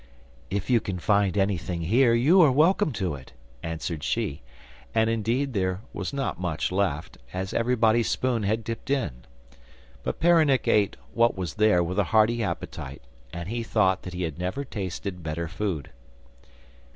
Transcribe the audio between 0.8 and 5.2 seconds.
can find anything here, you are welcome to it,' answered she, and,